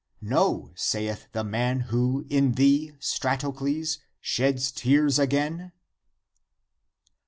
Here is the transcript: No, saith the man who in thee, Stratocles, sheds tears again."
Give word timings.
No, 0.19 0.71
saith 0.73 1.27
the 1.31 1.43
man 1.43 1.81
who 1.93 2.25
in 2.27 2.53
thee, 2.53 2.93
Stratocles, 2.99 3.99
sheds 4.19 4.71
tears 4.71 5.19
again." 5.19 5.73